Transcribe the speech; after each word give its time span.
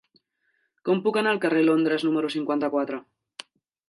Com 0.87 1.03
puc 1.07 1.19
anar 1.21 1.33
al 1.33 1.41
carrer 1.43 1.61
de 1.63 1.67
Londres 1.67 2.05
número 2.07 2.31
cinquanta-quatre? 2.37 2.99